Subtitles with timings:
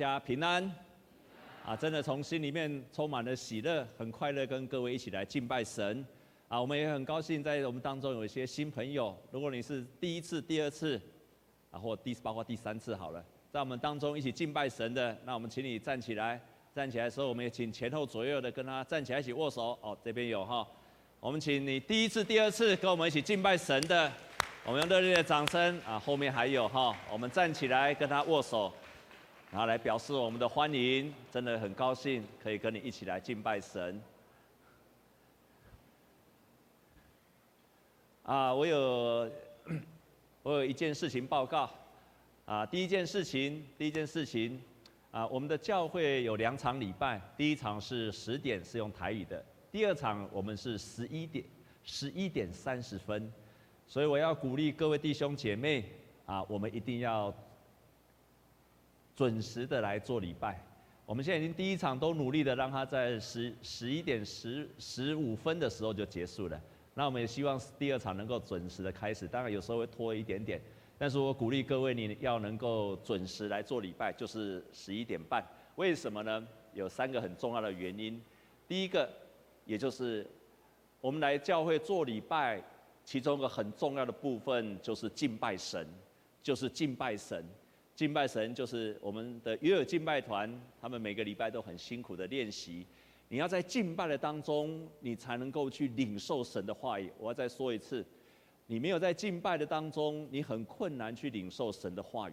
[0.00, 0.64] 家平安，
[1.62, 6.02] 啊，真的从心里面充满了喜乐，很快乐跟各位一起来敬拜神，
[6.48, 10.98] 啊，我们也很高兴在我们当中有一些新朋友，如果你是第一次、第二次，
[11.70, 16.40] 啊，或第包括第三次好了，在我们当中一起敬拜神的，那我们请你站起来，
[16.74, 20.66] 站起来的时候，我们也请前后左右的跟他站起来一起握手，哦，这边有哈，
[21.20, 24.10] 我们请你第一次、第二次跟我们一起敬拜神的，
[24.64, 28.72] 我们用热烈的掌声，啊，后面还有哈，我们站起来跟他握手。
[29.50, 34.00] 然后来表示我们的欢迎，真的很高兴可以跟你一起来敬拜神。
[38.22, 39.28] 啊，我有
[40.44, 41.68] 我有一件事情报告。
[42.44, 44.60] 啊，第一件事情，第一件事情，
[45.10, 51.44] 啊，我们的教会有两场礼拜，第一场是十点是用台语的，第二场我们是十一点
[51.82, 53.32] 十一点三十分，
[53.88, 55.84] 所以我要鼓励各位弟兄姐妹，
[56.24, 57.34] 啊，我们一定要。
[59.20, 60.58] 准时的来做礼拜，
[61.04, 66.58] 我们现在已经第一场都努力的让他在十十一点十十五分的时候就结束了。
[66.94, 70.58] 那我们也希望第二场能够准时的开始，当然有时候会拖一点点，
[70.96, 75.44] 但是我鼓励各位你要能够准时来做礼拜，就是十一点半。
[75.76, 76.48] 为什么呢？
[76.72, 78.18] 有三个很重要的原因。
[78.66, 79.06] 第一个，
[79.66, 80.26] 也就是
[81.02, 82.58] 我们来教会做礼拜，
[83.04, 85.86] 其中一个很重要的部分就是敬拜神，
[86.42, 87.44] 就是敬拜神。
[88.00, 92.86] 敬拜神就是我们的约尔敬拜团，他们每个礼拜都很辛苦的练习。
[93.28, 97.12] 你要在敬拜的当中，你才能够去领受神的话语。
[97.18, 98.02] 我要再说一次，
[98.68, 102.32] 你没有在敬拜的当中，你很困难去领受神的话语。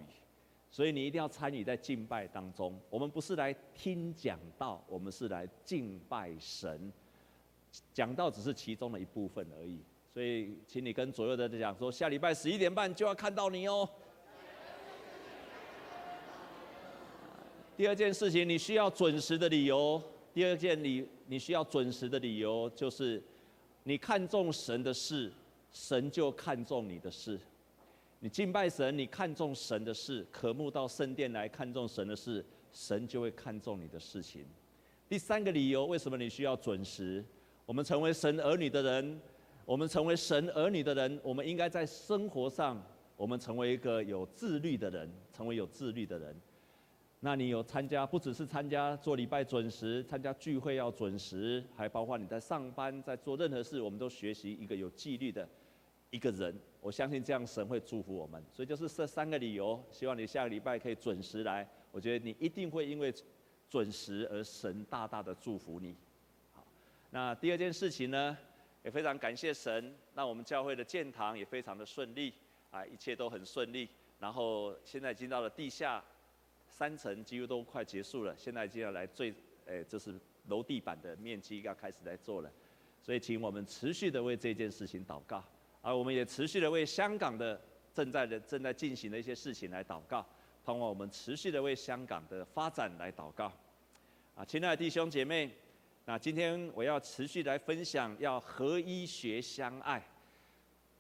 [0.72, 2.80] 所以你一定要参与在敬拜当中。
[2.90, 6.90] 我们不是来听讲道，我们是来敬拜神。
[7.94, 9.82] 讲道只是其中的一部分而已。
[10.14, 13.88] 所以，请你跟左右的讲说，下礼拜十一点半就要看到你哦。
[17.78, 20.02] 第二件事情，你需要准时的理由。
[20.33, 23.22] 第二件你你需要准时的理由，就是
[23.83, 25.31] 你看重神的事，
[25.71, 27.39] 神就看重你的事。
[28.20, 32.43] 你敬拜神，你看重神的事，渴慕到圣殿来看重神的事，
[32.73, 34.43] 神就会看重你的事情。
[35.08, 37.23] 第三个理由，为什么你需要准时？
[37.67, 39.21] 我们成为神儿女的人，
[39.66, 42.83] 我们成为神儿女的人，我们应该在生活上，
[43.16, 46.36] 我们成为一个有自律的人，成为有自律的人。
[47.20, 55.50] 那你有参加，不只是参加做礼拜准时，参加聚会要准时，还包括你在上班，在做任何事，我们都学习一个有纪律的
[56.11, 56.55] 一个人。
[56.80, 58.42] 我相信这样神会祝福我们。
[58.54, 61.67] 所以就是这三个理由，希望你下个礼拜可以准时来。
[61.92, 63.11] 我觉得你一定会因为
[63.67, 65.95] 准时而神大大的祝福你。
[66.54, 66.64] 好，
[67.10, 68.38] 那第二件事情呢，
[68.84, 72.32] 也非常感谢神，让我们教会的建堂也非常的顺利
[72.70, 73.89] 啊，一切都很顺利。
[74.20, 76.04] 然后现在已经到了地下。
[76.77, 79.33] 三层几乎都快结束了，现在就要来最，
[79.65, 80.14] 诶，这是
[80.45, 82.52] 楼地板的面积要开始来做了，
[83.02, 85.43] 所以请我们持续的为这件事情祷告，
[85.82, 87.60] 而我们也持续的为香港的
[87.95, 90.23] 正在的正在进行的一些事情来祷告，
[90.64, 93.52] 通过我们持续的为香港的发展来祷告。
[94.36, 95.49] 啊，亲爱的弟兄姐妹，
[96.05, 100.08] 那今天我要持续来分享，要合一学相爱，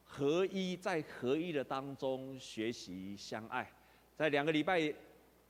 [0.03, 3.71] 合一在合一的当中学习相爱，
[4.15, 4.91] 在两个礼拜。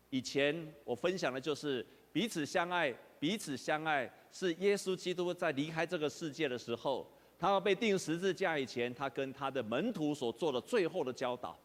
[0.09, 7.06] 以前我分享的就是彼此相爱，彼此相爱是耶稣基督在离开这个世界的时候，
[7.38, 11.57] 他要被钉十字架以前，他跟他的门徒所做的最后的教导。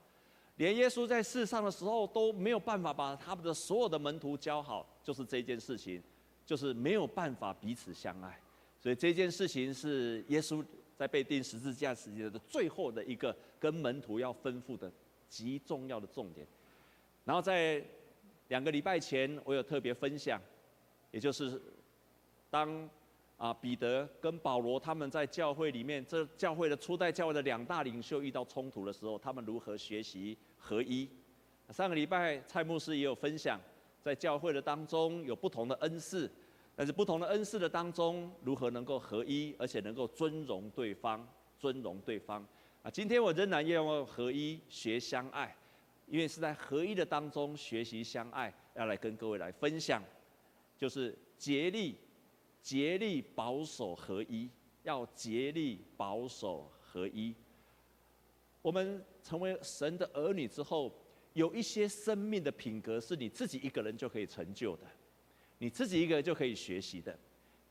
[0.56, 6.02] 连耶稣在世上的时候都没有办法把他们的所有的门徒教好，就是这件事情，
[6.44, 8.38] 就是没有办法彼此相爱。
[8.78, 10.62] 所以这件事情是耶稣
[10.94, 14.92] 在被钉十字架时间的最后的一个跟门徒要吩咐的
[15.28, 16.46] 极重要的重点。
[17.24, 17.82] 然后在
[18.52, 20.38] 两个礼拜前，我有特别分享，
[21.10, 21.58] 也就是
[22.50, 22.86] 当
[23.38, 31.08] 啊彼得跟保罗他们在教会里面，这教会的初代教会的两大领袖遇到冲突的时候，他们如何学习合一。
[31.70, 33.58] 上个礼拜蔡牧师也有分享，
[34.02, 36.30] 在教会的当中有不同的恩赐，
[36.76, 41.26] 但是不同的恩赐的当中，如何能够合一，而且能够尊荣对方，
[41.58, 42.46] 尊荣对方。
[42.82, 45.56] 啊，今天我仍然要用合一学相爱。
[46.12, 50.04] 因为是在合一的当中学习相爱，要来跟各位来分享，
[50.76, 51.96] 就是竭力、
[52.60, 54.50] 竭力保守合一，
[54.82, 57.34] 要竭力保守合一。
[58.60, 60.94] 我们成为神的儿女之后，
[61.32, 64.86] 有一些生命的品格是你自己一个人就可以成就的，
[65.56, 67.18] 你自己一个人就可以学习的。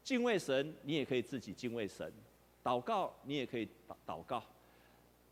[0.03, 2.09] 敬畏神，你也可以自己敬畏神；
[2.63, 4.43] 祷告，你也可以祷祷告。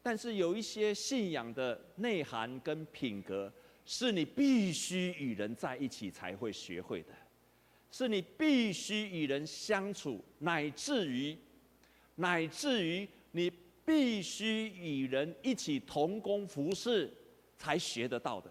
[0.02, 3.52] 但是有一些信仰的内涵跟品格，
[3.86, 7.10] 是你必须与人在一起才会学会的，
[7.92, 11.38] 是你必须与人相处，乃至于，
[12.16, 13.52] 乃至于你
[13.86, 17.12] 必须与人一起同工服侍
[17.58, 18.50] 才学得到的。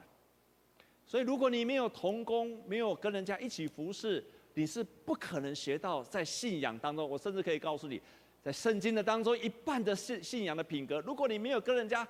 [1.07, 4.23] 所以，如果你没有同工，没有跟人家一起服侍，
[4.53, 7.09] 你是不可能学到在信仰当中。
[7.09, 7.99] 我甚至可以告诉你，
[8.43, 12.07] 在圣经的当中，一半的信信仰的品格，如果你没有跟人家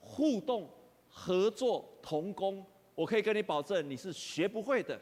[0.00, 0.68] 互动、
[1.08, 2.64] 合作、同工，
[2.94, 5.00] 我可以跟你保证，你是学不会的。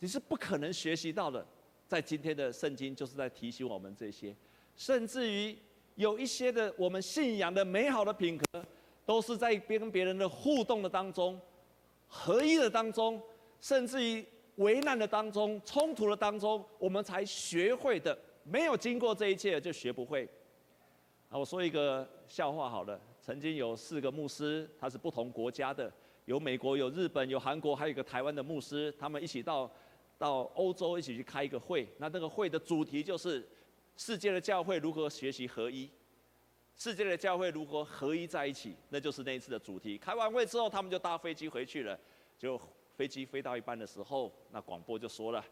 [0.00, 1.44] 你是不可能学习到的。
[1.86, 4.34] 在今天的圣经，就是在提醒我们这些，
[4.76, 5.56] 甚至于
[5.94, 8.64] 有一些的我们信仰的美好的品格，
[9.06, 11.40] 都是在跟别人的互动的当中。
[12.06, 13.20] 合一的当中，
[13.60, 14.24] 甚至于
[14.56, 18.16] 危难的当中、冲突的当中，我们才学会的。
[18.48, 20.28] 没有经过这一切，就学不会。
[21.28, 22.98] 啊，我说一个笑话好了。
[23.20, 25.92] 曾经有四个牧师，他是不同国家的，
[26.24, 29.70] 有美国、有日本、有韩国，还有一个台湾的牧师，他们一起到
[30.16, 31.86] 到欧洲一起去开一个会。
[31.98, 33.46] 那那个会的主题就是
[33.96, 35.90] 世界的教会如何学习合一。
[36.74, 38.74] 世界的教会如何合一在一起？
[38.88, 39.98] 那就是那一次的主题。
[39.98, 41.98] 开完会之后，他们就搭飞机回去了。
[42.38, 42.58] 就
[42.96, 45.44] 飞机飞到一半的时候，那广播就说了：“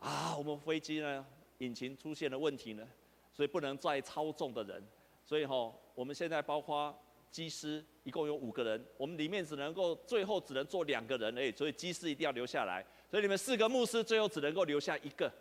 [0.00, 1.24] 啊，我们飞机呢，
[1.64, 2.86] 引擎出现了问题呢，
[3.32, 4.82] 所以不能再操纵的人。
[5.24, 6.92] 所以吼，我们现在包括
[7.30, 11.52] 机师，一共有五个人，我们里面只能够最后只能坐两个人而已。
[11.52, 12.84] 所以机师一定要留下来。
[13.08, 15.32] 所以你们四个牧师最后只能够留下一个。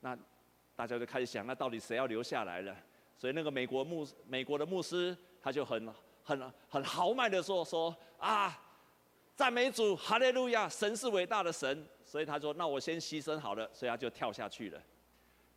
[0.00, 0.16] 那
[0.76, 2.76] 大家就开始想，那到底谁要留下来了？”
[3.16, 5.92] 所以那个美国牧美国的牧师，他就很
[6.22, 8.62] 很很豪迈的说说啊，
[9.34, 11.86] 赞美主，哈利路亚，神是伟大的神。
[12.04, 14.82] 所以他说，那我先牺牲好了，所以他就跳下去了。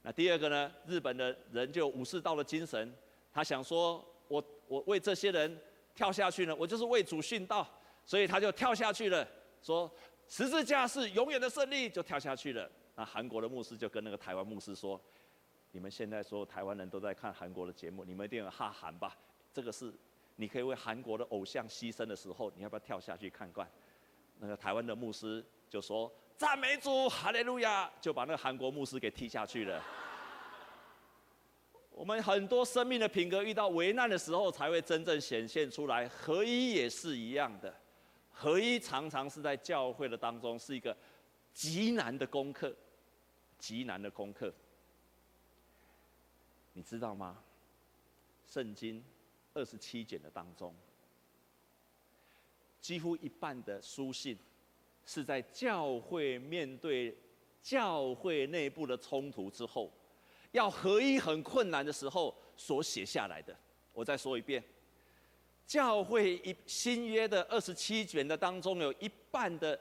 [0.03, 2.94] 那第二个呢，日本的人就武士道的精神，
[3.31, 5.59] 他想说我我为这些人
[5.95, 7.67] 跳下去呢，我就是为主殉道，
[8.05, 9.27] 所以他就跳下去了，
[9.61, 9.91] 说
[10.27, 12.69] 十字架是永远的胜利，就跳下去了。
[12.95, 15.01] 那韩国的牧师就跟那个台湾牧师说。
[15.75, 19.17] 你们现在所有台湾人都在看韩国的节目，你们一定要哈韩吧？
[19.51, 19.91] 这个是
[20.35, 23.67] 你可以为韩国的偶像牺牲的时候，你要不要跳下去看看？
[24.38, 26.13] 那个台湾的牧师就说
[26.44, 29.81] ：“赞美主，哈利路亚！”就把那个韩国牧师给踢下去了。
[31.90, 36.06] 我们很多生命的品格遇到危难的时候，才会真正显现出来。
[36.10, 37.74] 合一也是一样的，
[38.30, 40.94] 合一常常是在教会的当中是一个
[41.54, 42.75] 极难的功课，
[43.57, 44.54] 极难的功课。
[46.74, 47.42] 你知道吗？
[48.45, 49.01] 圣经
[49.54, 50.75] 二十七卷的当中，
[52.81, 54.38] 几乎一半的书信
[55.05, 57.15] 是在教会面对
[57.61, 59.91] 教会内部的冲突之后，
[60.51, 63.55] 要合一很困难的时候所写下来的。
[63.94, 64.63] 我再说一遍，
[65.65, 69.79] 教会一新约的二十七卷的当中，有一半的，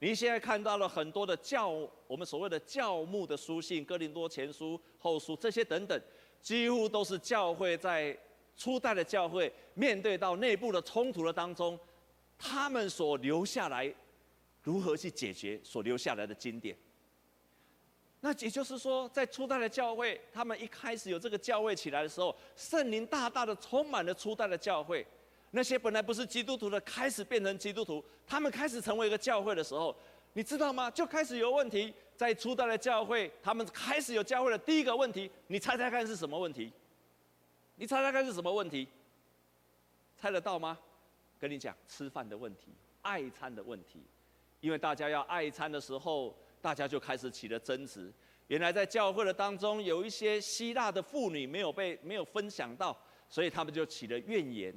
[0.00, 1.70] 你现在看到了很多的教，
[2.06, 6.00] 我们所谓的教牧的书信，哥林多前书、后书这些等等。
[6.40, 8.18] 几乎都是教会在
[8.56, 11.78] 初代的教会面对到内部的冲突的当中，
[12.36, 13.94] 他们所留下来
[14.62, 16.76] 如何去解决所留下来的经典。
[18.20, 25.04] 那也就是说，在初代的教会，他们一开始有这个教会起来的时候，圣灵大大的充满了初代的教会。
[25.50, 29.94] 那些本来不是基督徒的，开始变成基督徒，他们开始成为一个教会的时候，
[30.34, 30.90] 你知道吗？
[30.90, 31.92] 就开始有问题。
[32.14, 36.72] 在初代的教会，他们开始有教会的第一个问题，你猜猜看是什么问题？
[37.74, 38.86] 你猜猜看是什么问题？
[40.16, 40.78] 猜得到吗？
[41.40, 42.68] 跟你讲，吃饭的问题，
[43.00, 44.00] 爱餐的问题。
[44.62, 48.12] 因为大家要爱餐的时候，大家就开始起了争执。
[48.46, 52.96] 原来在教会的当中，有一些希腊的妇女没有被没有分享到，
[53.28, 54.72] 所以他们就起了怨言，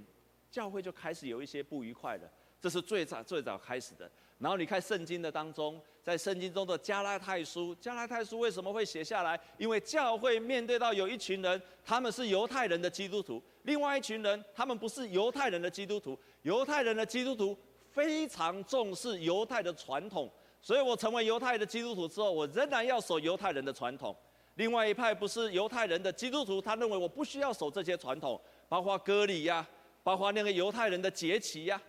[0.49, 2.23] 教会就开始有一些不愉快了。
[2.59, 4.09] 这是最早最早开始的。
[4.39, 9.39] 然后你看圣经的当中，在圣经中的加拉太书，加拉太书为什么会写下来？
[9.59, 16.17] 因为教会面对到有一群人，他们是犹太人的基督徒，另外一群人他们不是犹太人的基督徒。
[16.41, 17.57] 犹太人的基督徒
[17.95, 20.29] 非常重视犹太的传统，
[20.61, 24.13] 所以我成为犹太的基督徒之后，我仍然要守犹太人的传统。
[24.55, 29.65] 另外一派不是犹太人的基督徒，他认为我不需要守这些传统，包括割礼呀，
[30.03, 31.81] 包括那个犹太人的节期呀。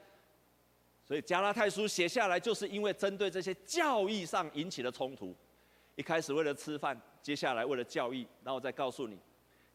[1.04, 5.34] 所以加拉太书写下来，就是因为针对这些教义上引起的冲突。
[5.96, 9.18] 一开始为了吃饭，接下来为了教义，然后再告诉你，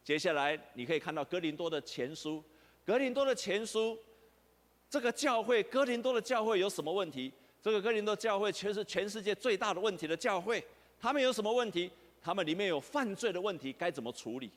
[0.02, 2.42] 接下来你可以看到哥林多的前书，
[2.86, 3.98] 哥林多的前书，
[4.92, 7.32] 这个教会，哥林多的教会有什么问题？
[7.62, 10.62] 这个哥林多教会却是全世界最大的问题的教会，
[11.00, 11.90] 他们有什么问题？
[12.20, 14.50] 他们里面有犯罪的问题，该怎么处理？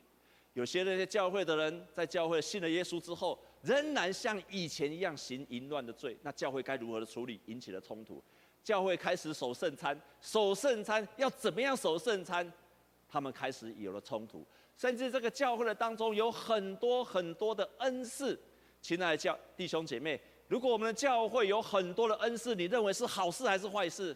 [0.51, 7.39] 有些那些教会的人在教会信了耶稣之后，仍然像以前一样行淫乱的罪，那教会该如何的处理？
[7.45, 8.21] 引起了冲突。
[8.61, 12.51] 教会开始守圣餐，守圣餐要怎么样守圣餐？
[13.07, 18.37] 他们开始有了冲突，甚至这个教会的当中有很多很多的恩赐。
[18.85, 24.15] 亲爱的教弟兄姐妹，如果我们的教会有很多的恩赐，你认为是好事还是坏事？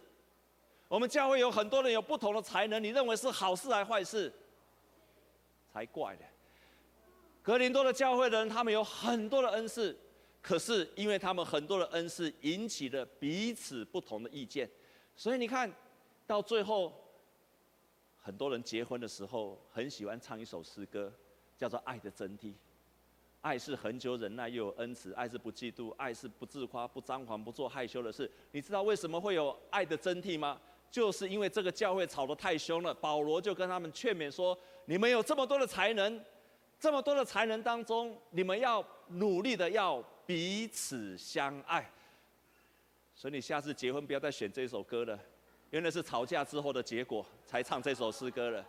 [0.88, 4.32] 我们教会有很多人有不同的才能，你认为是好事还是坏事？
[5.74, 6.26] 才怪的。
[7.42, 9.98] 格林多的教会的人，他们有很多的恩赐。
[10.40, 14.70] 可是，因为他们很多的恩赐引起了彼此不同的意见，
[15.16, 15.74] 所以你看
[16.28, 16.94] 到最后，
[18.22, 21.12] 很多人结婚的时候很喜欢唱一首诗歌，
[21.58, 22.54] 叫做《爱的真谛》。
[23.42, 28.30] 爱是恒久忍耐，又有恩慈；爱是不嫉妒，爱是不自夸，不张狂，不做害羞的事。
[28.52, 30.60] 你知道为什么会有爱的真谛吗？
[30.92, 36.24] 就是因为这个教会吵得太凶了，保罗就跟他们劝勉说：你们有这么多的才能，
[36.80, 40.04] 这么多的才能当中，你们要努力的要。
[40.30, 41.92] 彼此相爱，
[43.16, 45.16] 所以你下次结婚不要再选这首歌了，
[45.72, 48.64] 因为那是吵架之后的结果才唱这首诗歌了。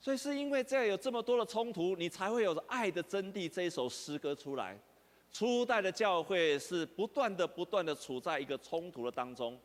[0.00, 4.78] 所以是因为这样有这么多的冲突，你才会有《爱的真谛》这一首诗歌出来。
[5.30, 9.60] 初代的教会是不断的、不断的处在一个冲突的当中，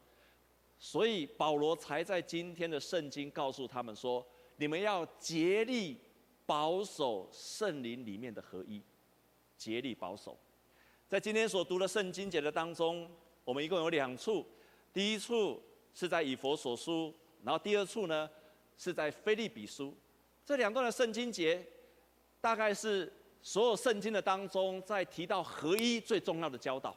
[0.78, 4.26] 所以保罗才在今天的圣经告诉他们说：
[4.58, 5.98] 你们要竭力
[6.46, 8.82] 保守圣灵里面的合一，
[9.58, 10.38] 竭力保守。
[11.08, 13.10] 在今天所读的圣经节的当中，
[13.46, 14.46] 我们一共有两处。
[14.92, 15.62] 第一处
[15.94, 17.14] 是在以弗所书，
[17.44, 18.30] 然后第二处呢
[18.78, 19.96] 是在腓利比书。
[20.46, 21.66] 这两段的圣经节，
[22.42, 26.96] 大概是所有圣经的当中，在提到合一最重要的教导。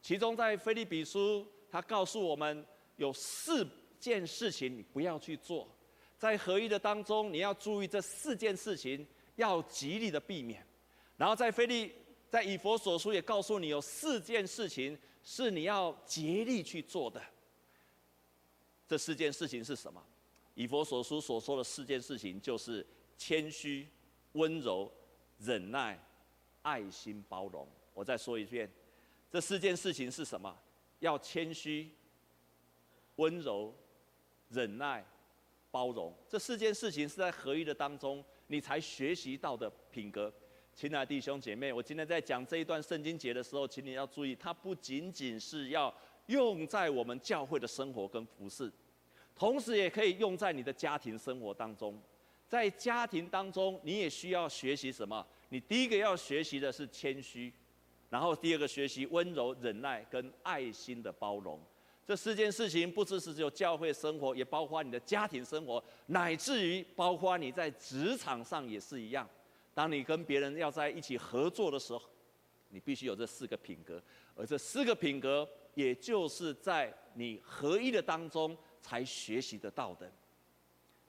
[0.00, 2.64] 其中在腓立比书，他告诉我们
[2.96, 3.66] 有四
[3.98, 5.68] 件事情你不要去做，
[6.18, 9.06] 在合一的当中，你要注意这四件事情，
[9.36, 10.64] 要极力的避免。
[11.16, 11.92] 然后在腓立
[12.28, 17.20] 在以弗所书也告诉你，有四件事情是你要竭力去做的。
[18.86, 20.04] 这四件事情是什么？
[20.54, 23.88] 以佛所书所说的四件事情就是谦虚、
[24.32, 24.90] 温柔、
[25.38, 25.98] 忍耐、
[26.62, 27.68] 爱心、包容。
[27.92, 28.70] 我再说一遍，
[29.30, 30.56] 这四件事情是什么？
[31.00, 31.90] 要谦虚、
[33.16, 33.74] 温柔、
[34.48, 35.04] 忍耐、
[35.70, 36.14] 包容。
[36.28, 40.32] 这四件事情是在合一的当中，你才学习到的品格。
[40.72, 45.92] 亲爱的弟兄姐妹，我今天在讲这一段圣经节的时候，请你要注意，它不仅仅是要
[46.26, 48.72] 用在我们教会的生活跟服事，
[49.36, 52.00] 同时也可以用在你的家庭生活当中。
[52.46, 55.26] 在家庭当中，你也需要学习什么？
[55.48, 57.52] 你第一个要学习的是谦虚，
[58.10, 61.58] 然后第二个学习温柔、忍耐跟爱心的包容。
[62.06, 69.28] 这四件事情不只是只有教会生活，也包括你的家庭生活，乃至于包括你在职场上也是一样。
[69.72, 72.02] 当你跟别人要在一起合作的时候，
[72.68, 74.00] 你必须有这四个品格，
[74.36, 80.06] 而这四个品格，也就是在你合一的当中才学习得到的。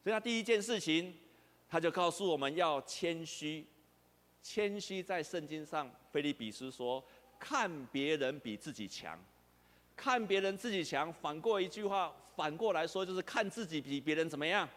[0.01, 1.13] 所以，他第一件事情，
[1.67, 3.67] 他就告诉我们要谦虚。
[4.41, 7.03] 谦虚在圣经上，腓利比书说，
[7.37, 9.19] 看别人比自己强，
[9.93, 14.69] 看别人自己强，反过一句话，反过来说就是看自己比别人怎么样？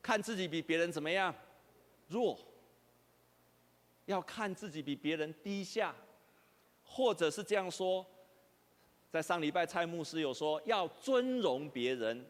[0.00, 1.34] 看自己比别人怎么样？
[2.08, 2.38] 弱。
[4.06, 5.92] 要看自己比别人低下，
[6.84, 8.06] 或者是这样说，
[9.10, 12.24] 在上礼拜蔡牧师有说，要尊荣别人，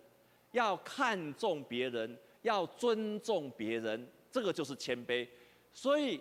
[0.53, 5.27] 要看重别人，要尊重别人，这个就是谦卑。
[5.73, 6.21] 所以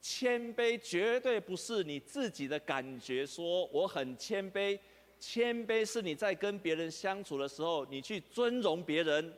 [0.00, 4.78] 谦卑绝对不是你自己的感觉，说我很谦卑。
[5.18, 9.32] 谦卑是你在跟别人相处的时候，你去尊荣别人，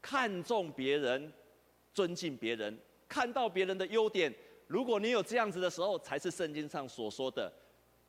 [0.00, 1.30] 看重别人，
[1.92, 4.34] 尊敬别人，看到别人的优点。
[4.66, 7.52] 如果你有这样子的时候，才是圣经上所说的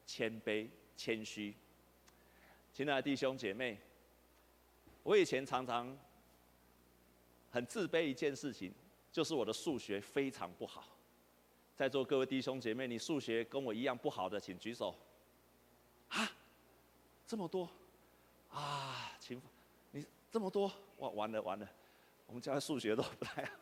[0.05, 1.53] 谦卑、谦虚。
[2.77, 3.75] 亲爱的弟兄姐妹，
[5.01, 5.97] 我以前常常
[7.49, 8.71] 很自卑一件事情，
[9.11, 10.83] 就是我的数学非常不好。
[11.75, 14.93] 在座各位弟兄姐妹，你数学跟我一样不好的，请举手。
[16.09, 16.31] 啊，
[17.25, 17.67] 这么多
[18.51, 19.41] 啊，请
[19.89, 21.67] 你这么多，哇，完了完了，
[22.27, 23.53] 我们家的数学都不太好。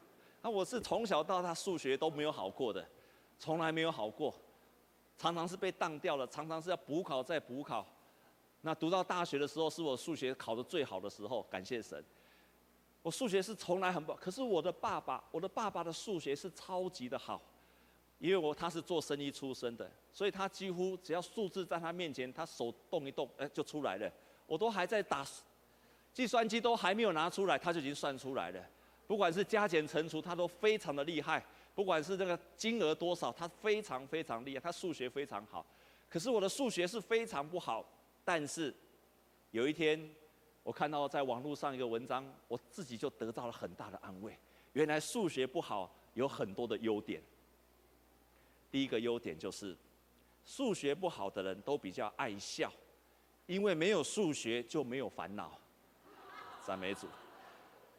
[0.41, 2.85] 那我是从小到大数学都没有好过的，
[3.39, 4.35] 从来没有好过，
[5.17, 7.87] 常常是被当掉了，常常是要补考再补考。
[8.65, 12.03] 那读到大学的时候，是我数学考得最好的时候，感谢神。
[13.03, 17.39] 我数学是从来很不好，可是我的爸爸，我的爸爸的数学是超级的好，
[18.17, 24.11] 因为我他是做生意出身的，所以他几乎只要数字在他面前，他手动一动，哎，就出来了。
[24.47, 25.23] 我都还在打，
[26.11, 28.59] 计算机都还没有拿出来，他就已经算出来了。
[29.05, 31.45] 不管是加减乘除，他都非常的厉害。
[31.75, 35.63] 不管是这个金额多少，他非常非常厉害，他数学非常好。
[36.09, 37.85] 可是我的数学是非常不好。
[38.25, 38.75] 但是
[39.51, 40.13] 有一天，
[40.63, 44.37] 我看到在网络上一个文章，我自己就得到了很大的安慰。
[44.73, 47.23] 原来数学不好有很多的优点。
[48.69, 49.77] 第一个优点就是，
[50.43, 52.69] 数学不好的人都比较爱笑，
[53.45, 55.57] 因为没有数学就没有烦恼。
[56.65, 57.07] 赞美主。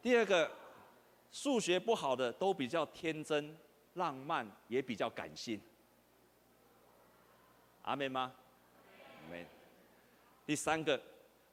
[0.01, 0.51] 第二个，
[1.31, 3.57] 数学不好的都比较天真。
[3.93, 5.59] 浪漫也比较感性，
[7.81, 8.31] 阿妹吗？
[10.47, 10.99] 第三个，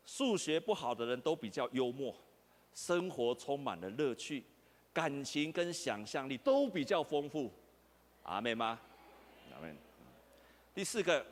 [0.06, 2.14] 数学不好的人都比较幽默，
[2.72, 4.44] 生活充满了乐趣，
[4.92, 7.52] 感情跟想象力都比较丰富，
[8.22, 8.78] 阿妹吗？
[9.52, 9.74] 阿妹。
[10.72, 11.26] 第四个，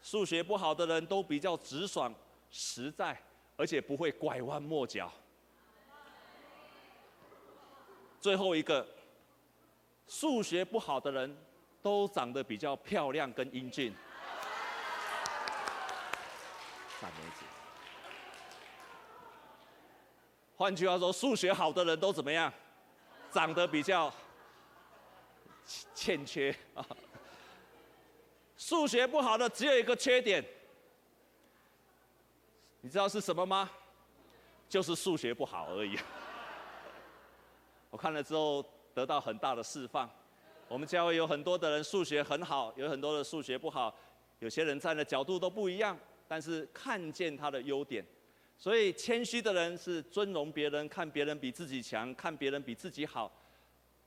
[0.00, 2.14] 数学不好的人都比较直爽、
[2.48, 3.20] 实在，
[3.56, 5.12] 而且不会拐弯抹角。
[8.20, 8.86] 最后一个。
[10.08, 11.36] 数学不好的人，
[11.80, 13.94] 都长得比较漂亮跟英俊。
[17.02, 17.44] 赞美主。
[20.56, 22.52] 换句话说，数学好的人都怎么样？
[23.32, 24.14] 长得比较
[25.92, 26.86] 欠缺啊。
[28.56, 30.44] 数学不好的只有一个缺点，
[32.80, 33.68] 你知道是什么吗？
[34.68, 35.98] 就是数学不好而已。
[37.90, 38.64] 我看了之后。
[38.94, 40.06] 得到很大的释放。
[40.68, 43.96] 我们教会有很多的人数学很好，有很多的数学不好。
[44.38, 45.98] 有些人站的角度都不一样，
[46.32, 48.02] 但是看见他的优点。
[48.56, 53.30] 所以谦虚的人是尊荣别人，看别人比自己强，看别人比自己好。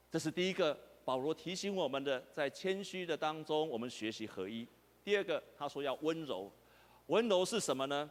[0.10, 4.68] 这是第一个，保罗提醒我们的，在谦虚的当中，我们学习合一。
[5.04, 6.52] 第二个，他说要温柔。
[7.06, 8.10] 温柔是什么呢？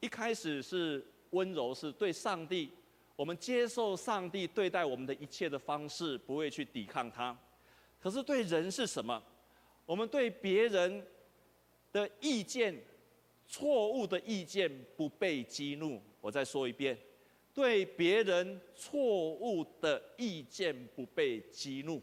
[0.00, 2.72] 一开始是温柔，是对上帝。
[3.14, 7.38] 我们接受上帝对待我们的一切的方式，不会去抵抗他。
[8.00, 9.22] 可是对人是什么？
[9.84, 11.06] 我们对别人
[11.92, 12.74] 的意见、
[13.52, 14.66] 错误的意见
[14.96, 16.00] 不被激怒。
[16.22, 16.98] 我再说一遍，
[17.52, 18.98] 对别人错
[19.34, 22.00] 误的意见不被激怒。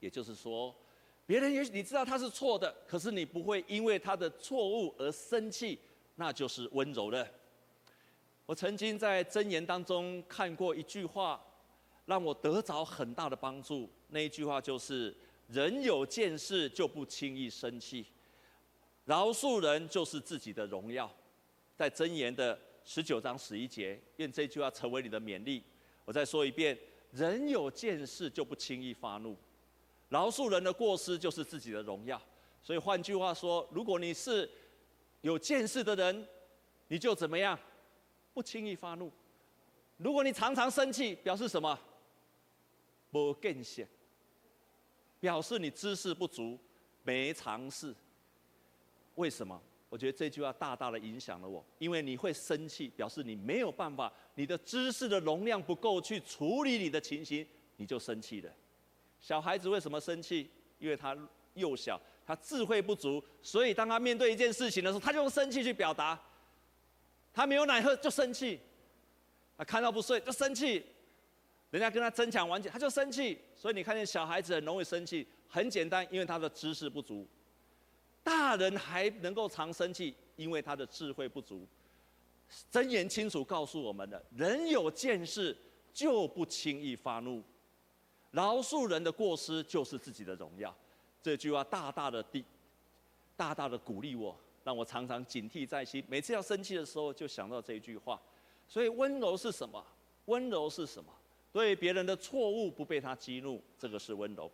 [0.00, 0.76] 也就是说，
[1.24, 5.78] 别人也许你知道他是错的，可是你不会因为他的错误而生气，
[6.16, 7.26] 那就是温柔了。
[8.44, 11.42] 我曾经在箴言当中看过一句话，
[12.04, 13.88] 让我得着很大的帮助。
[14.08, 18.04] 那一句话就是：人有见识就不轻易生气，
[19.08, 21.10] 饶恕人就是自己的荣耀。
[21.74, 25.64] 在箴言的十九章十一节，愿这句话成为你的勉励。
[26.04, 26.78] 我再说一遍：
[27.12, 29.34] 人有见识就不轻易发怒，
[30.10, 32.20] 饶恕人的过失就是自己的荣耀。
[32.62, 34.46] 所以换句话说，如果你是
[35.22, 36.28] 有见识的人，
[36.88, 37.58] 你就怎么样？
[38.34, 39.10] 不轻易发怒。
[39.96, 41.78] 如果你常常生气，表示什么？
[43.08, 43.88] 没见识，
[45.18, 46.58] 表示你知识不足，
[47.04, 47.94] 没尝试。
[49.18, 49.60] 为什么？
[49.88, 58.52] 我觉得这句话大大的影响了我，因为你会生气，表示你没有办法，你的知识的容量不够去处理你的情形，你就生气了。
[59.20, 60.48] 小孩子为什么生气？
[60.78, 61.16] 因为他
[61.54, 66.20] 幼小，他智慧不足，所以当他面对一件事情的时候，他就用生气去表达。
[67.32, 68.60] 他没有奶喝就生气，
[69.56, 70.84] 他看到不睡就生气，
[71.70, 77.26] 人家跟他争抢玩具他就生气，所以你看见小孩子很容易生气，很简单，因为他的知识不足。
[78.28, 81.66] 大人还能够常生气，因为他的智慧不足。
[82.70, 85.56] 真言清楚告诉我们的，人有见识
[85.94, 87.42] 就不轻易发怒，
[88.32, 90.76] 饶恕人的过失就是自己的荣耀。
[91.22, 92.44] 这句话大大的地，
[93.34, 94.38] 大大的鼓励我。
[94.64, 98.20] 让我常常警惕在心，每次要生气的时候就想到这一句话。
[98.68, 99.82] 所以温柔是什么？
[100.26, 101.10] 温柔是什么？
[101.50, 104.50] 对别人的错误不被他激怒，这个是温柔。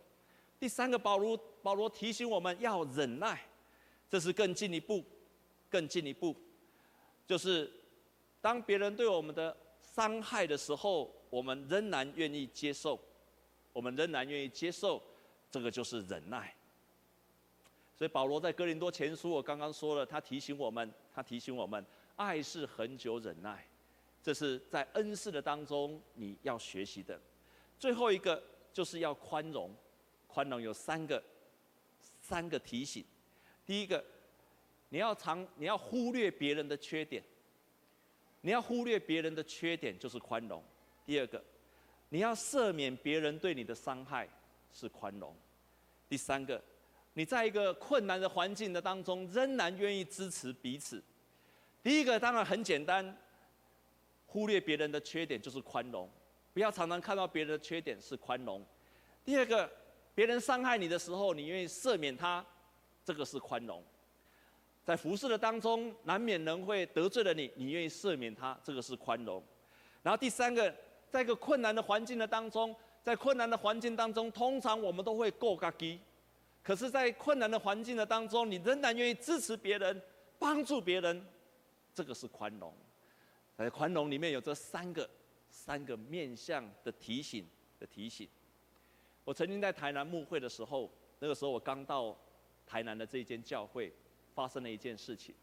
[0.57, 3.41] 第三个，保罗保罗提醒我们要忍耐，
[4.15, 5.03] 这是更进一步，
[5.69, 6.33] 更进一步，
[7.27, 7.69] 就是
[8.39, 12.97] 当别人对我们的伤害的时候，我们仍然愿意接受，
[13.73, 15.03] 我们仍然愿意接受，
[15.51, 16.55] 这个就是忍耐。
[17.97, 23.67] 所以保罗在哥林多前书，我刚刚说了，他提醒我们，他提醒我们，爱是恒久忍耐，
[24.23, 27.19] 这是在恩赐的当中你要学习的。
[27.77, 29.69] 最后一个就是要宽容，
[30.25, 31.21] 宽容有三个，
[32.21, 33.03] 三个提醒。
[33.65, 34.03] 第一个，
[34.89, 37.23] 你要常，你要忽略别人的缺点，
[38.41, 40.63] 你要忽略别人的缺点就是宽容。
[41.05, 41.43] 第二个，
[42.09, 44.29] 你要赦免别人对你的伤害
[44.71, 45.35] 是宽容。
[46.07, 46.61] 第三个。
[47.17, 51.01] 你在一个困难的环境的当中，仍然愿意支持彼此。
[51.81, 53.17] 第一个当然很简单，
[54.25, 56.11] 忽略别人的缺点就是宽容，
[56.53, 58.61] 不要常常看到别人的缺点是宽容。
[59.23, 59.71] 第二个，
[60.13, 62.45] 别人伤害你的时候，你愿意赦免他，
[63.05, 63.81] 这个是宽容。
[64.83, 69.41] 在服侍的当中，难免人会得罪了你，你愿意赦免他，这个是宽容。
[70.03, 70.73] 然后第三个，
[71.09, 75.99] 在一个困难的环境的当中，在困难的环境当中，通常我们都会过嘎机，
[76.61, 80.01] 可是，在困难的环境的当中，你仍然愿意支持别人，
[80.37, 81.25] 帮助别人，
[81.93, 82.73] 这个是宽容。
[83.57, 85.09] 在宽容里面有这三个
[85.49, 87.47] 三个面向的提醒
[87.79, 88.27] 的提醒。
[89.23, 92.15] 我曾经在台南牧会的时候，那个时候我刚到
[92.65, 93.93] 台南的这一间教会。
[94.33, 95.33] 发生了一件事情，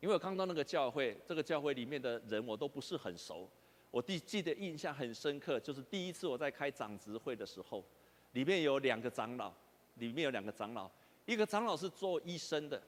[0.00, 3.46] 因为我刚到那个教会，这个教会里面的人我都不是很熟。
[3.90, 7.84] 我第记得印象很深刻，就是第一次我在开长执会的时候，
[8.32, 9.52] 里面有两个长老，
[9.96, 10.90] 里面有两个长老，
[11.26, 12.82] 一个长老是做医生的，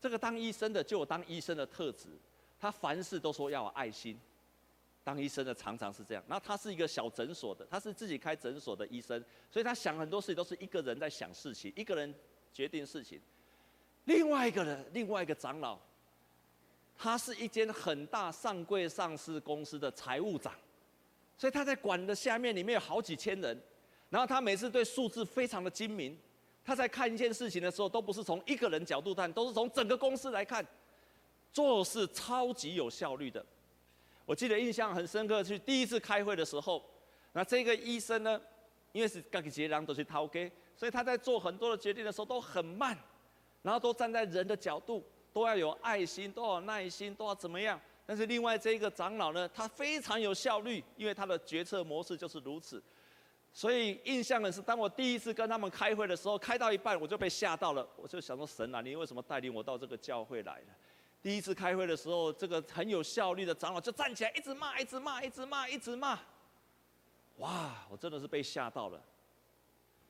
[0.00, 2.06] 这个当医生的就有当医生的特质，
[2.56, 4.16] 他凡事都说要有爱心。
[5.04, 12.14] 当医生的常常是这样，然后他是一个小诊所的，他是自己开诊所的医生，所以他想很多事情都是一个人在想事情，一个人
[12.52, 13.20] 决定事情。
[14.04, 15.78] 另外一个人，另外一个长老，
[16.96, 20.52] 他是一间很大上柜上市公司的财务长，
[21.36, 23.60] 所以他在管的下面里面有好几千人，
[24.08, 26.16] 然后他每次对数字非常的精明，
[26.64, 30.64] 他在看一件事情的时候都不是从一个人角度看，都是从整个公司来看，
[31.52, 33.44] 做事超级有效率的。
[34.32, 36.82] 我记得印象很深刻，去第一次开会的时候，
[37.32, 38.40] 那这个医生呢，
[38.92, 42.96] 因为是各个结党都是掏给，所以他在做很多的决定的时候都很慢。
[43.60, 47.78] 然后都站在人的角度，都要有爱心，都要有耐心，都要怎么样？
[48.06, 52.82] 但是另外这一个长老呢，他非常有效率，因为他的决策模式就是如此。
[53.52, 60.66] 所以印象的是，当我第一次跟他们开会的时候，开到一半我就被吓到了，我就想说：神啊，你为什么带领我到这个教会来了？
[61.22, 66.18] 第一次开会的时候，这个很有效率的长老就站起来，一直骂，一直骂，一直骂，一直骂。
[67.36, 69.00] 哇，我真的是被吓到了，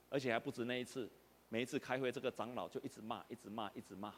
[0.09, 1.09] 而且还不止那一次。
[1.51, 4.15] 每一次开会，这个长老就一直骂，一直骂，一直骂。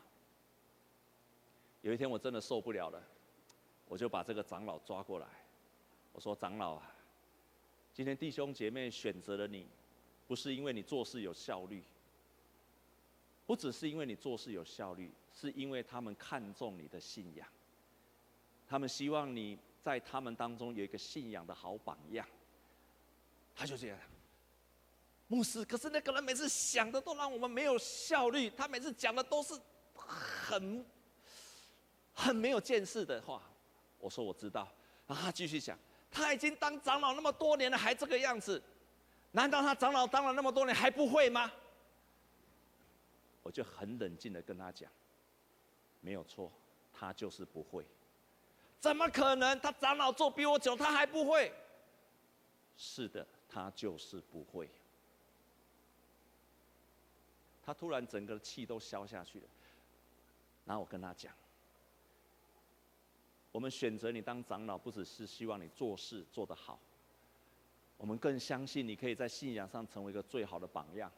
[1.82, 3.02] 有一天我真的受不了了，
[3.88, 5.26] 我就把这个长老抓过来，
[6.12, 6.94] 我说：“长老啊，
[7.92, 9.66] 今天弟兄姐妹选择了你，
[10.28, 11.82] 不是因为你做事有效率，
[13.46, 17.46] 不只是因为你做事有效率，是因为他们看重你的信仰，
[18.66, 22.26] 他们希望你在他们当中有一个信仰的好榜样。”
[23.54, 23.98] 他就这样。
[25.26, 29.54] 牧师，可是那个人每次想的都让我们没有效率，他每次讲的都是
[29.94, 30.84] 很
[32.12, 33.42] 很没有见识的话。
[33.98, 34.68] 我说我知道，
[35.06, 35.78] 然后他继续讲，
[36.10, 38.62] 他已经当长老那么多年了，还这个样子，
[39.32, 41.50] 难道他长老当了那么多年还不会吗？
[43.44, 44.90] 我就很冷静的跟他讲，
[46.00, 46.50] 没有错，
[46.92, 47.86] 他就是不会。
[48.80, 49.58] 怎么可能？
[49.60, 51.52] 他长老做比我久，他还不会？
[52.76, 54.68] 是的，他就是不会。
[57.62, 59.48] 他突然整个气都消下去了，
[60.64, 61.32] 然后我跟他讲
[63.52, 66.78] ：“我们选择你当长老，不只是希望你做事做得好，
[67.96, 71.10] 我们更相信你可以在信仰上成为一个最好的榜样。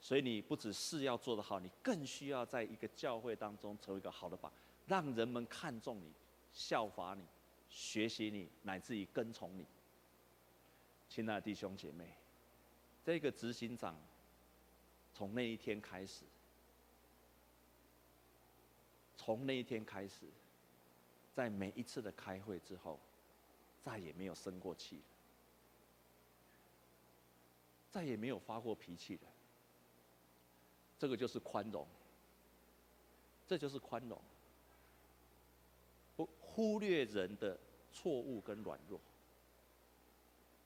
[0.00, 4.52] 所以你不只事要做得好，你更需要在一个教会当中成为一个好的榜，
[4.86, 6.12] 让人们看重你、
[6.52, 7.24] 效法你、
[7.68, 9.66] 学习你，乃至于跟从你。”
[11.08, 12.08] 亲爱的弟兄姐妹，
[13.04, 13.94] 这个执行长。
[15.12, 16.24] 从那一天开始，
[19.16, 20.24] 从那一天开始，
[21.34, 22.98] 在每一次的开会之后，
[23.82, 25.02] 再也没有生过气了，
[27.90, 29.22] 再也没有发过脾气了。
[31.00, 31.86] 这个就是宽容，
[33.48, 34.20] 这就是宽容，
[36.14, 37.58] 不忽略人的
[37.90, 39.00] 错误跟软弱。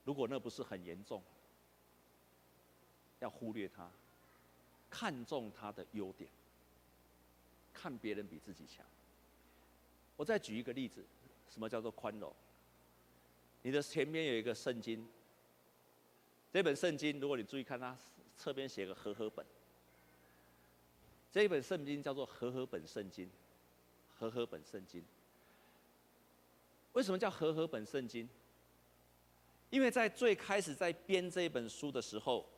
[0.02, 1.22] 如果那不是很严重，
[3.20, 3.88] 要忽略他。
[4.90, 6.28] 看重他的优点，
[7.72, 8.84] 看别人比自己强。
[10.16, 11.04] 我再举一个例子，
[11.48, 12.32] 什么叫做宽容？
[13.62, 15.08] 你的前面有一个圣经，
[16.52, 17.96] 这本圣经，如果你注意看，它
[18.36, 19.46] 侧边写个和合本。
[21.34, 23.28] 这一本圣经叫做和合本圣经，
[24.16, 25.04] 和合本圣经。
[26.92, 28.28] 为什么叫和合本圣经？
[29.68, 32.48] 因为在最开始在编这一本书的时候。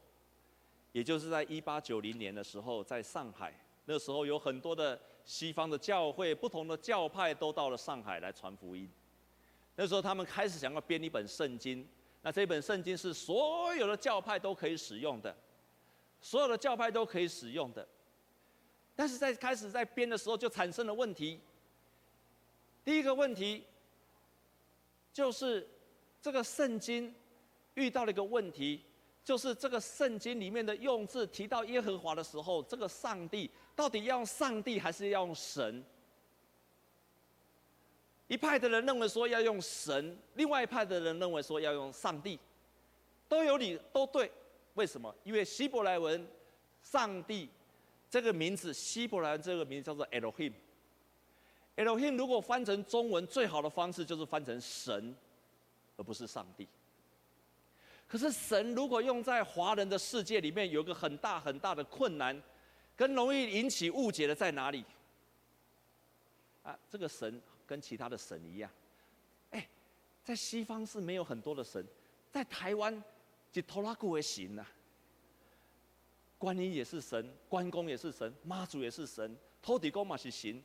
[0.92, 3.52] 也就是在一八九零年的时候，在上海，
[3.84, 8.88] 那时候有很多的西方的教会，不同的教派都到了上海来传福音。
[9.74, 11.86] 那时候他们开始想要编一本圣经，
[12.22, 15.36] 那这本圣经是所有的教派都可以使用的，
[16.22, 17.86] 所有的教派都可以使用的。
[18.96, 21.38] 但是在开始在编的时候就产生了问题。
[22.82, 23.62] 第一个问题，
[25.12, 25.68] 就是
[26.20, 27.14] 这个圣经
[27.74, 28.82] 遇到了一个问题，
[29.22, 35.84] 就是这个圣经里面的用字提到耶和华的时候，这个上帝到底要用上帝还是要用神？
[38.28, 42.38] 一派的人认为说要用神，另外一派的人认为说要用上帝，
[43.28, 44.32] 都有理都对。
[44.74, 45.14] 为什么？
[45.24, 46.28] 因为希伯来文
[46.82, 47.48] “上帝”
[48.16, 50.50] 这个名字，希伯来文这个名字叫做 Elohim。
[51.76, 55.14] Elohim 如果翻成中文，最好的方式就是翻成神，
[55.98, 56.66] 而不是上帝。
[58.08, 62.42] 可是神如果用在华人的世界里面，有个很大很大的困难，
[62.96, 64.82] 跟容易引起误解的在哪里？
[66.62, 68.70] 啊，这个神跟其他的神一样，
[69.50, 69.68] 哎，
[70.24, 71.86] 在西方是没有很多的神，
[72.32, 73.04] 在台湾
[73.52, 74.64] 就拖拉库为神呐，
[76.38, 80.62] 观音也是神，关公也是神，妈祖也是神，托底公嘛是神。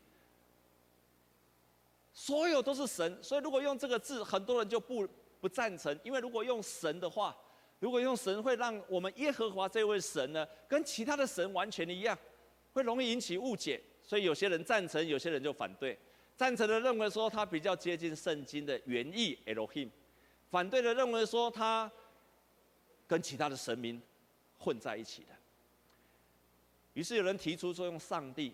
[2.13, 5.07] 所有都是神，所以如果用这个字，很多人就不
[5.39, 5.97] 不赞成。
[6.03, 7.35] 因为如果用神的话，
[7.79, 12.17] 如果用神，会让我们耶和华这位神呢，跟其他的神完全一样，
[12.73, 13.81] 会容易引起误解。
[14.03, 15.97] 所以有些人赞成，有些人就反对。
[16.35, 19.89] 赞成的认为说他比较接近圣经的原意 Elohim，
[20.49, 21.89] 反对的认为说他
[23.07, 24.01] 跟其他的神明
[24.57, 25.29] 混在一起的。
[26.93, 28.53] 于是有人提出说用上帝。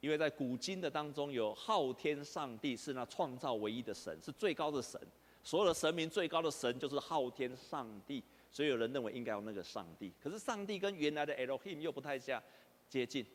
[0.00, 5.00] 因为在古今的当中，有昊天上帝是那创造唯一的神，是最高的神。
[5.42, 10.12] 所有的神明最高的神就是昊天上帝，所以有人认为应该有那个上帝。
[10.22, 12.40] 可是上帝跟原来的 Elohim 又不太像
[12.88, 13.26] 接近。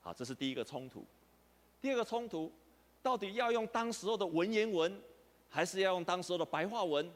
[0.00, 1.04] 好，这是第一个冲突。
[1.82, 2.50] 第二个冲突，
[3.02, 5.00] 到底要用当时候的文言文，
[5.48, 7.08] 还是要用当时候的白话文？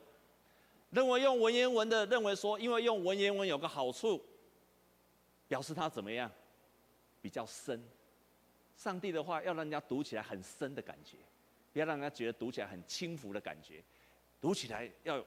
[0.90, 4.20] 认为用文言文的认为说，因为用文言文有个好处，
[5.50, 6.30] 表示它怎么样？
[7.20, 7.82] 比较深。
[8.76, 11.16] 上帝的话要让人家读起来很深的感觉，
[11.72, 13.82] 不要让人家觉得读起来很轻浮的感觉，
[14.40, 15.26] 读起来要有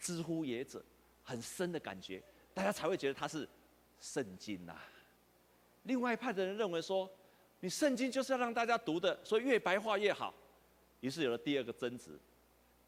[0.00, 0.84] 之乎者，
[1.22, 2.20] 很深的感觉，
[2.52, 3.48] 大家才会觉得它是
[4.00, 4.76] 圣经呐、
[5.84, 7.08] 另外一派的人认为说，
[7.60, 10.34] 你圣经就是要让大家读的，所以越白话越好。
[11.00, 12.18] 于是有了第二个争执，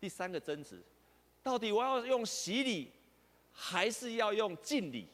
[0.00, 0.82] 第三个争执，
[1.40, 2.90] 到底我要用洗礼，
[3.52, 5.08] 还是要用敬礼？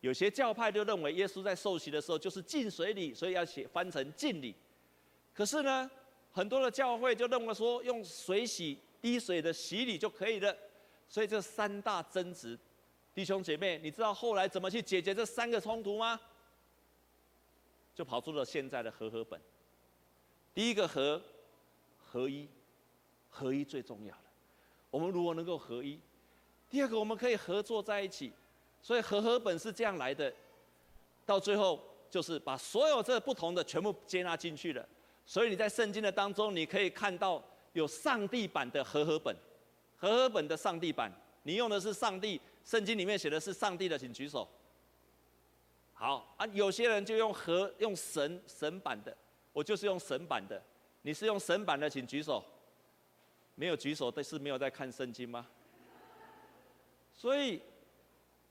[0.00, 4.54] 有些教派就认为耶稣在受洗的时候就是浸水礼，所以要写翻成浸礼。
[5.34, 5.90] 可是呢，
[6.32, 10.56] 很多的教会就认为说用水洗滴水的洗礼就可以了。
[11.08, 12.58] 所以这三大争执，
[13.14, 16.20] 弟兄姐妹，你知道后来怎么去解决这三个冲突吗？
[17.94, 19.40] 就跑出了现在的和合本。
[20.52, 21.20] 第一个和
[21.98, 22.48] 合一，
[23.28, 24.22] 合一最重要的。
[24.90, 25.98] 我们如果能够合一，
[26.68, 28.32] 第二个我们可以合作在一起。
[28.82, 30.32] 所以和合本是这样来的，
[31.24, 34.88] 到最后就是把所有这不同的全部接纳进去了。
[35.24, 39.34] 所以你在圣经的当中，你可以看到有上帝版的和合本，
[39.96, 41.10] 和合本的上帝版，
[41.42, 44.48] 你用的是上帝，圣经里面写的是上帝的，请举手。
[45.92, 49.16] 好啊，有些人就用和用神神版的，
[49.52, 50.62] 我就是用神版的。
[51.02, 52.44] 你是用神版的，请举手。
[53.56, 55.44] 没有举手的是没有在看圣经吗？
[57.12, 57.60] 所以。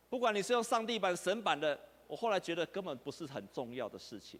[0.10, 4.40] 不管你是用上帝版、神版的，我后来觉得根本不是很重要的事情。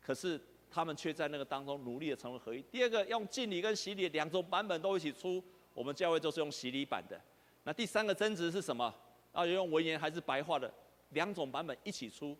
[0.00, 2.60] 可是他们却在那个当中努力的成为合一。
[2.70, 5.42] 第二个，用敬礼跟洗礼两种版本都一起出，
[5.74, 7.20] 我们教会就是用洗礼版的。
[7.64, 8.94] 那第三个争执是什么？
[9.32, 10.72] 啊，用文言还是白话的？
[11.10, 12.36] 两种版本一起出，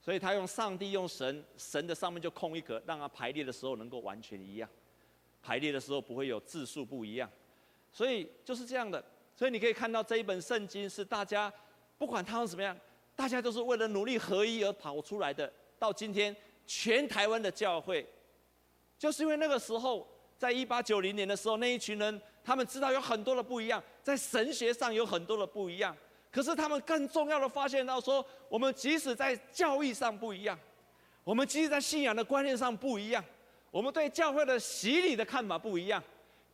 [0.00, 4.68] 所以他用上帝、用神，神的上面就空一格，让它排列的时候能够完全一样，
[5.42, 7.30] 排列的时候不会有字数不一样。
[7.92, 9.04] 所以就是这样的。
[9.36, 11.52] 所以你可以看到这一本圣经是大家。
[12.04, 12.76] 不管他们怎么样，
[13.16, 15.50] 大家都是为了努力合一而跑出来的。
[15.78, 16.36] 到今天，
[16.66, 18.06] 全台湾的教会，
[18.98, 25.96] 就是因为那个时候，在一八九零年的时候，那一群人他们知道有很多的不一样，在神学上有很多的不一样。
[26.30, 30.58] 可是他们更重要的发现到说，我们即使在教义上不一样，
[31.24, 33.24] 我们即使在信仰的观念上不一样，
[33.70, 36.04] 我们对教会的洗礼的看法不一样。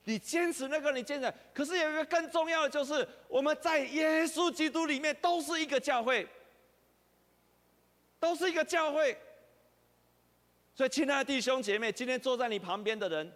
[0.05, 1.33] 你坚持那个，你坚持。
[1.53, 6.27] 可是有一个更重要的，就是我们在耶稣基督里面都是一个教会，
[8.19, 9.17] 都是一个教会。
[10.75, 13.31] 所以，亲爱的弟兄姐妹，今天坐在你旁边的人，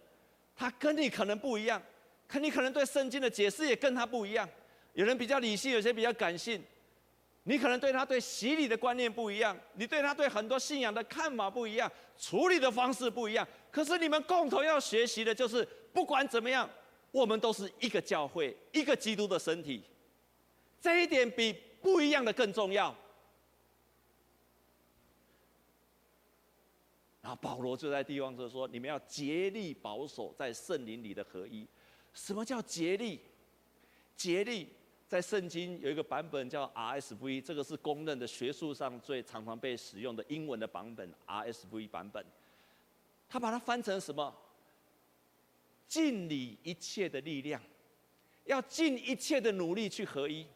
[0.56, 1.82] 他跟你可能不一样，
[2.26, 4.48] 可你可能对圣经的解释也跟他不一样。
[4.94, 6.62] 有人比较理性，有些比较感性。
[7.42, 13.46] 你可能对他对洗礼的观念不一样，你对他对很多信仰的看法不一样，处理的方式不一样。
[13.70, 16.68] 可是你们共同要学习的就是，不管怎么样，
[17.12, 19.82] 我们都是一个教会，一个基督的身体。
[20.80, 22.94] 这一点比不一样的更重要。
[27.22, 31.66] 然后保罗就在地方就说：你们要竭力保守在圣灵里的合一。
[32.12, 33.20] 什么叫竭力？
[34.16, 34.68] 竭力
[35.06, 42.26] 在圣经有一个版本叫 RSV，这个是公认的学术上最常常被使用的英文的版本 RSV 版本。
[43.28, 44.34] 他把它翻成什么？
[45.86, 47.60] 尽你一切的力量，
[48.44, 50.46] 要尽一切的努力去合一，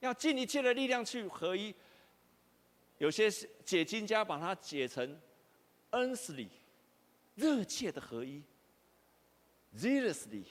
[0.00, 1.74] 要尽一切的力量去合一。
[2.98, 3.30] 有些
[3.64, 5.18] 解经家把它解成
[5.92, 6.48] earnestly，
[7.36, 8.42] 热切的合一
[9.76, 10.44] ；zealously，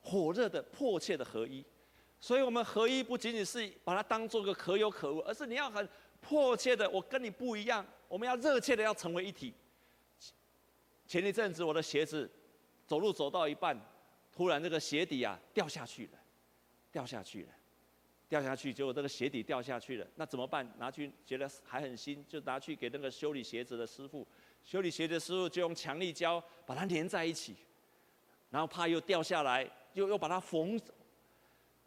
[0.00, 1.64] 火热的、迫切的合一。
[2.20, 5.88] 所以，我们合一不仅仅是把它当做个可有可无，而是你要很
[6.20, 9.52] 迫切的，我跟你不一样，我们要热切的要成为一体。
[11.08, 12.30] 前一阵子，我的鞋子
[12.92, 13.74] 走路走到一半，
[14.30, 16.18] 突然这个鞋底啊掉下去了，
[16.90, 17.48] 掉下去了，
[18.28, 20.70] 掉下去，结果这个鞋底掉下去了，那怎么办？
[20.76, 24.28] 拿去觉得还很新，就拿去给那个修理鞋子的师傅，
[24.62, 27.56] 修理鞋子的师傅就用强力胶把它粘在一起，
[28.50, 30.78] 然后怕又掉下来，又又把它缝，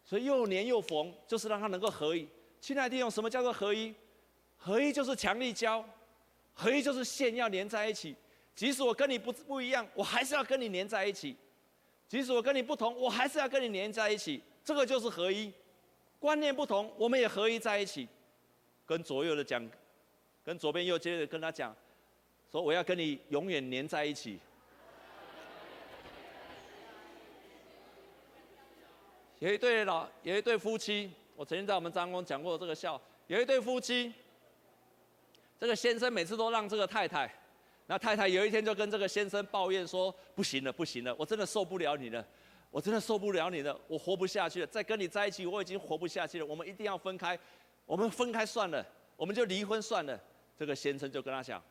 [0.04, 2.28] 所以又粘又缝，就是让它能够合一。
[2.60, 3.94] 亲爱的弟兄，什么叫做合一？
[4.58, 5.88] 合一就是强力胶，
[6.56, 8.16] 合一就是线要粘在一起。
[8.56, 11.36] 即使我跟你不不一样，我还是要跟你粘在一起；
[12.08, 14.42] 即使我跟你不同，我还是要跟你粘在一起。
[14.64, 15.52] 这个就是合一。
[16.20, 18.08] 观念不同，我们也合一在一起。
[18.86, 19.70] 跟左右的讲，
[20.44, 21.76] 跟左边右接着跟他讲，
[22.50, 24.40] 说我要跟你永远粘在一起。
[29.40, 33.00] 有一对老，有一对夫妻，我曾经在我们张工讲过这个笑。
[33.28, 34.14] 有一对夫妻，
[35.60, 37.30] 这个先生每次都让这个太太。
[37.88, 42.26] 那太太有一天就跟这个先生抱怨说：“不行了，不行了，我真的受不了你了，
[42.72, 44.68] 我真的受不了你了，我活不下去了。
[44.68, 46.46] 再跟你在一起，我已经活不下去了。
[46.46, 47.38] 我们一定要分开，
[47.86, 48.84] 我们分开算了，
[49.16, 50.20] 我们就离婚算了。”
[50.58, 51.62] 这个先生就跟他讲：“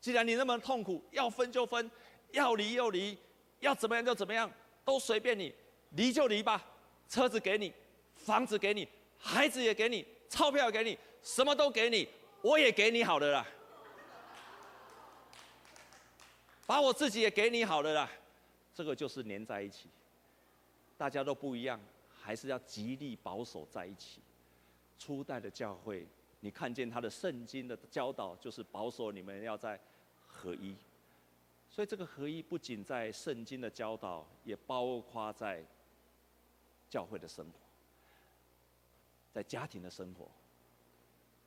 [0.00, 1.90] 既然你那么痛苦，要分就分，
[2.32, 3.16] 要离就离，
[3.60, 4.52] 要怎么样就怎么样，
[4.84, 5.54] 都随便你，
[5.90, 6.62] 离就离吧。
[7.08, 7.72] 车子给你，
[8.16, 8.86] 房子给你，
[9.18, 12.06] 孩子也给你，钞票给你，什么都给你，
[12.42, 13.46] 我也给你好了啦。”
[16.70, 18.08] 把我自己也给你好了啦，
[18.72, 19.88] 这个就是黏在一起。
[20.96, 21.80] 大家都不一样，
[22.22, 24.20] 还是要极力保守在一起。
[24.96, 26.06] 初代的教会，
[26.38, 29.80] 你看见他的圣经的教导，就是保守你们要在
[30.28, 30.76] 合一。
[31.68, 35.64] 所以这个合一不仅在圣经的教导，也包括在
[36.88, 37.52] 教会的生活，
[39.32, 40.28] 在家庭的生活，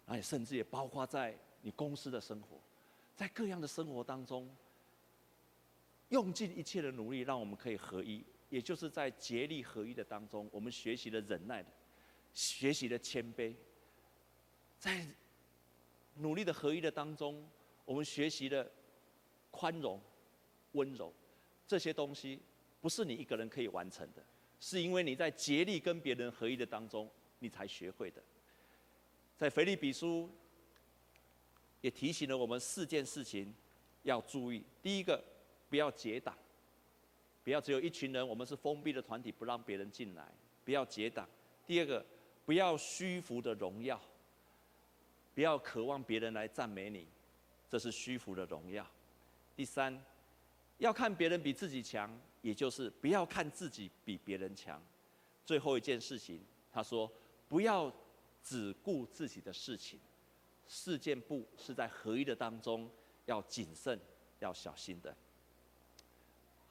[0.06, 2.58] 而且甚至也包括在你公司的生活，
[3.16, 4.54] 在各样的生活当中。
[6.10, 11.70] 用尽一切的努力，让我们可以合一，也就是在竭力合一的当中，我们学习了忍耐的，
[12.34, 13.56] 学习了谦卑，
[14.78, 15.08] 在
[16.18, 17.50] 努力的合一的当中，
[17.84, 18.70] 我们学习了
[19.50, 20.00] 宽容、
[20.74, 21.12] 温柔，
[21.66, 22.40] 这些东西
[22.80, 24.24] 不是你一个人可以完成的，
[24.60, 28.22] 是因为你在竭力跟别人合一的当中，你才学会的。
[29.36, 30.30] 在腓立比书
[31.82, 33.52] 也提醒了我们四件事情
[34.04, 35.33] 要注意，第一个。
[35.74, 36.38] 不要结党，
[37.44, 40.32] 不要只有一群人，我们是封闭的团体，不让别人进来。
[40.64, 41.28] 不要结党。
[41.66, 42.06] 第二个，
[42.46, 44.00] 不要虚浮的荣耀，
[45.34, 47.08] 不要渴望别人来赞美你，
[47.68, 48.86] 这是虚浮的荣耀。
[49.56, 50.00] 第三，
[50.78, 54.80] 要看别人比自己强，也就是不要看自己比别人强。
[55.44, 56.40] 最后一件事情，
[56.72, 57.12] 他说，
[57.50, 57.92] 不要
[58.44, 60.00] 只顾自己的事情。
[60.68, 62.88] 四件部是在合一的当中
[63.26, 64.00] 要谨慎、
[64.38, 65.18] 要小心的。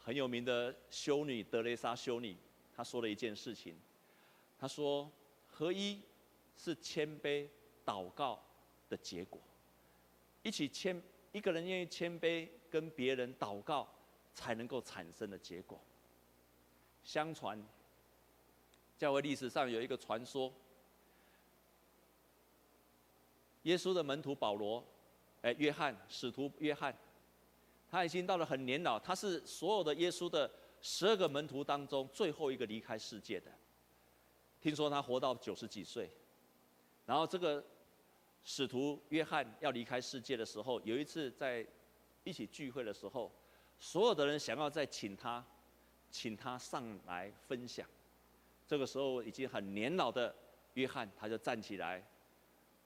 [0.05, 2.37] 很有名的修女德蕾莎修女，
[2.75, 3.77] 她说了一件事情。
[4.59, 5.11] 她说
[5.47, 6.01] ：“合一
[6.57, 7.49] 是谦卑
[7.85, 8.43] 祷告
[8.88, 9.41] 的结果。
[10.43, 13.88] 一起谦，一个人愿意谦卑跟别人祷告，
[14.35, 15.81] 才能够产生的结果。
[17.05, 17.65] 相传，
[18.99, 20.53] 教会历史上有一个传说：
[23.62, 24.85] 耶稣的门徒保罗，
[25.43, 26.93] 哎，约翰，使徒约翰。”
[27.93, 30.51] 他已经到了很年老，他是所有的耶稣的
[30.81, 33.53] 十二个门徒当中最后一个离开世界的。
[34.63, 36.11] 听说他活到九十几岁，
[37.05, 37.63] 然后这个
[38.45, 41.67] 使徒约翰要离开世界的时候，有一次在
[42.25, 43.31] 一起聚会的时候，
[43.79, 45.45] 所有的人想要再请他，
[46.11, 47.87] 请他上来分享。
[48.67, 50.35] 这个时候已经很年老的
[50.73, 52.03] 约翰，他就站起来，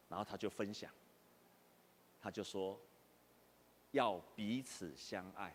[0.09, 0.91] 然后他就分享，
[2.21, 2.77] 他就说。
[3.97, 5.55] 要彼此相爱。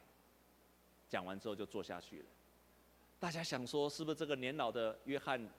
[1.07, 2.25] 讲完之后就坐下去了。
[3.19, 5.49] 大家想说，是不是这个年老的约翰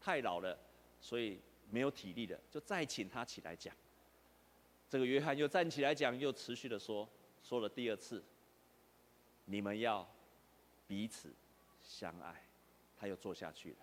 [0.00, 0.58] 太老了，
[1.00, 2.38] 所以没有体力了？
[2.50, 3.74] 就再请他起来讲。
[4.88, 7.08] 这个约翰又站起来讲，又持续的说，
[7.42, 8.22] 说了第二次。
[9.46, 10.06] 你们要
[10.86, 11.32] 彼此
[11.82, 12.44] 相爱。
[12.96, 13.78] 他又坐下去了，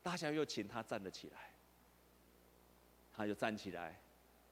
[0.00, 1.50] 大家又请他站了起来，
[3.12, 4.00] 他就站起来，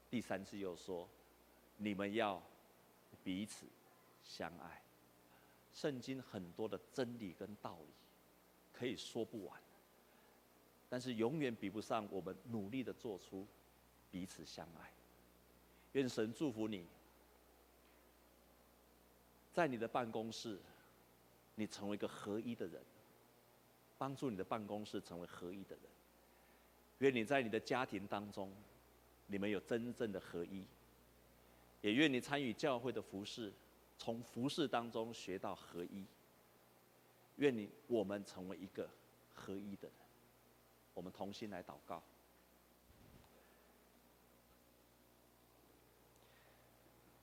[0.09, 1.07] 第三次又说
[1.77, 2.41] ：“你们要
[3.23, 3.65] 彼此
[4.23, 4.81] 相爱。”
[5.73, 7.93] 圣经很多的真理跟道理，
[8.71, 9.59] 可以说不完，
[10.87, 13.47] 但是永远比不上我们努力的做出
[14.11, 14.91] 彼此相爱。
[15.93, 16.85] 愿神祝福你，
[19.51, 20.59] 在你的办公室，
[21.55, 22.79] 你成为一个合一的人，
[23.97, 25.85] 帮助你的办公室成为合一的人。
[26.99, 28.51] 愿你在你的家庭当中，
[29.25, 30.63] 你们有真正的合一。
[31.83, 33.51] 也愿你参与教会的服事，
[33.97, 36.05] 从服事当中学到合一。
[37.35, 38.89] 愿你我们成为一个
[39.33, 39.97] 合一的人。
[40.93, 42.01] 我们同心来祷告。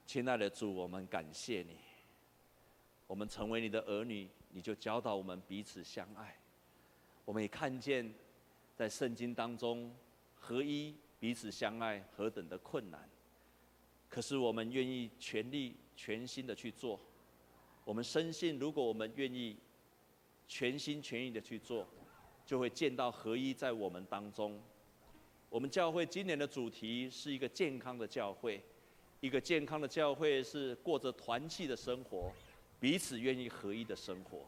[0.07, 1.79] 亲爱的主，我们感谢你。
[3.07, 6.37] 我们成为你的儿女，你就教导我们彼此相爱。
[7.25, 8.13] 我们也看见，
[8.77, 9.91] 在圣经当中，
[10.35, 13.09] 合一、彼此相爱何等的困难。
[14.11, 17.01] 可是我们愿意全力、全心的去做。
[17.85, 19.57] 我们深信，如果我们愿意
[20.47, 21.87] 全心全意的去做，
[22.45, 24.61] 就会见到合一在我们当中。
[25.49, 28.61] 我们教会今年的主题是一个健康的教会。
[29.21, 32.33] 一个健康的教会是过着团契的生活，
[32.81, 34.39] 彼此愿意合一的生活，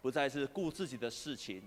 [0.00, 1.62] 不再是顾自己的事情，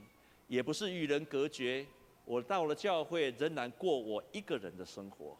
[0.47, 1.85] 也不是与人隔绝。
[2.25, 5.37] 我到了教会，仍然过我一个人的生活。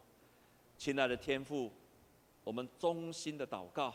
[0.76, 1.72] 亲爱的天父，
[2.48, 3.94] 我们衷心的祷告，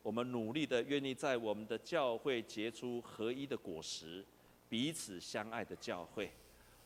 [0.00, 4.24] 我们努力的愿意在我们的教会结出合一的果实，
[4.68, 6.30] 彼此相爱的教会。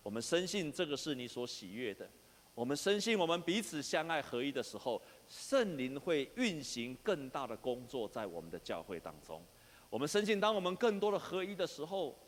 [0.03, 2.09] 我们深信这个是你所喜悦的。
[2.55, 9.43] 我们深信，我们彼此相爱合一的时候，圣灵会运行更大的工作在我们的教会当中。
[9.91, 12.19] 我们深信，当我们更多的合一的时候，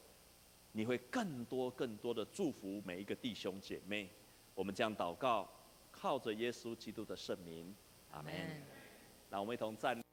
[0.73, 4.11] 你会更多更多的祝福每一个弟兄姐妹。
[4.55, 5.51] 我们将祷告，
[5.91, 7.75] 靠着耶稣基督的圣名，
[8.17, 8.33] 阿门。
[9.29, 10.06] 那我们一同站。